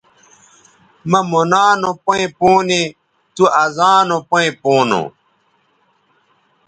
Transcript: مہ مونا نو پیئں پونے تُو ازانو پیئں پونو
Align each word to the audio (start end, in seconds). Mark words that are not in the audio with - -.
مہ 1.09 1.19
مونا 1.29 1.65
نو 1.81 1.91
پیئں 2.05 2.29
پونے 2.37 2.81
تُو 3.35 3.43
ازانو 3.63 4.17
پیئں 4.29 4.51
پونو 4.61 5.03